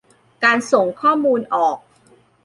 [0.43, 1.77] การส่งข้อมูลออก